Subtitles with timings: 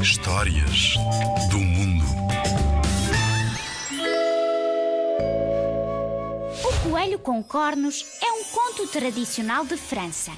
[0.00, 0.94] Histórias
[1.50, 2.04] do mundo.
[6.64, 10.32] O Coelho com Cornos é um conto tradicional de França.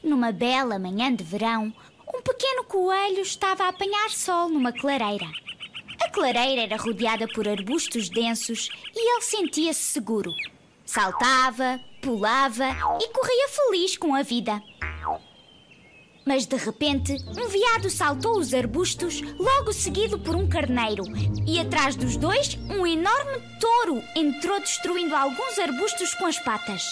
[0.00, 1.74] Numa bela manhã de verão,
[2.14, 5.26] um pequeno coelho estava a apanhar sol numa clareira.
[6.00, 10.32] A clareira era rodeada por arbustos densos e ele sentia-se seguro.
[10.86, 12.68] Saltava, pulava
[13.00, 14.62] e corria feliz com a vida.
[16.28, 21.02] Mas de repente, um veado saltou os arbustos, logo seguido por um carneiro.
[21.46, 26.82] E atrás dos dois, um enorme touro entrou destruindo alguns arbustos com as patas.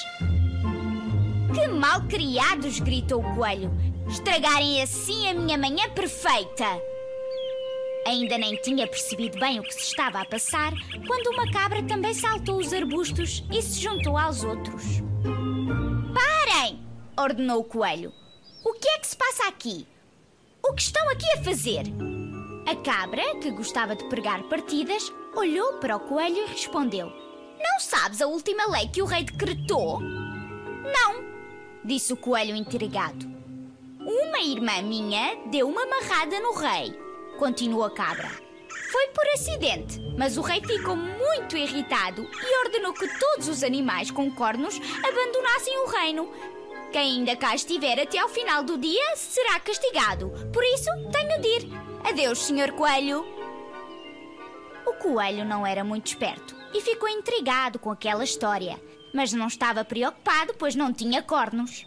[1.55, 2.81] Que mal criados!
[2.81, 3.71] gritou o coelho.
[4.09, 6.65] Estragarem assim a minha manhã perfeita!
[8.07, 10.73] Ainda nem tinha percebido bem o que se estava a passar
[11.07, 15.03] quando uma cabra também saltou os arbustos e se juntou aos outros.
[16.15, 16.81] Parem!
[17.19, 18.11] ordenou o coelho.
[18.67, 18.96] O que
[19.37, 19.87] passa aqui?
[20.67, 21.83] O que estão aqui a fazer?
[22.67, 28.23] A cabra, que gostava de pregar partidas, olhou para o coelho e respondeu: Não sabes
[28.23, 30.01] a última lei que o rei decretou?
[30.01, 31.23] Não,
[31.85, 33.27] disse o coelho intrigado.
[34.01, 36.99] Uma irmã minha deu uma marrada no rei,
[37.39, 38.31] continuou a cabra.
[38.91, 44.11] Foi por acidente, mas o rei ficou muito irritado e ordenou que todos os animais
[44.11, 46.33] com cornos abandonassem o reino,
[46.97, 50.33] quem ainda cá estiver até ao final do dia será castigado.
[50.51, 51.69] Por isso, tenho de ir.
[52.03, 52.73] Adeus, Sr.
[52.73, 53.23] Coelho.
[54.87, 58.81] O coelho não era muito esperto e ficou intrigado com aquela história,
[59.13, 61.87] mas não estava preocupado, pois não tinha cornos.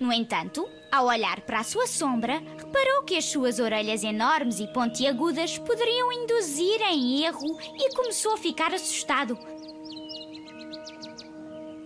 [0.00, 4.66] No entanto, ao olhar para a sua sombra, reparou que as suas orelhas enormes e
[4.68, 9.38] pontiagudas poderiam induzir em erro e começou a ficar assustado.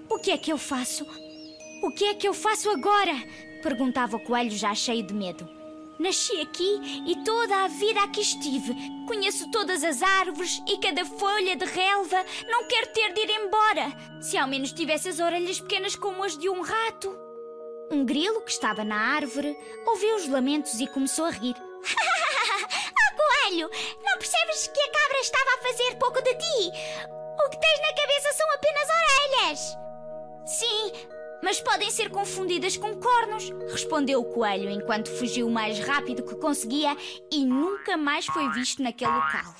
[0.08, 1.04] O que é que eu faço?
[1.82, 3.12] O que é que eu faço agora?
[3.62, 5.48] perguntava o coelho já cheio de medo.
[5.98, 8.74] Nasci aqui e toda a vida aqui estive.
[9.06, 12.24] Conheço todas as árvores e cada folha de relva.
[12.48, 13.92] Não quero ter de ir embora.
[14.20, 17.14] Se ao menos tivesse as orelhas pequenas como as de um rato.
[17.90, 19.56] Um grilo que estava na árvore
[19.86, 21.54] ouviu os lamentos e começou a rir.
[21.60, 23.70] oh, coelho,
[24.02, 26.70] não percebes que a cabra estava a fazer pouco de ti?
[27.44, 29.78] O que tens na cabeça são apenas orelhas.
[30.46, 30.92] Sim,
[31.42, 36.34] mas podem ser confundidas com cornos, respondeu o coelho enquanto fugiu o mais rápido que
[36.36, 36.96] conseguia
[37.30, 39.54] e nunca mais foi visto naquele local.